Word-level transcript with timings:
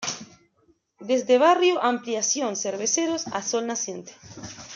Desde 0.99 1.37
barrio 1.37 1.79
Ampliación 1.83 2.55
Cerveceros 2.55 3.27
a 3.27 3.43
Sol 3.43 3.67
Naciente. 3.67 4.13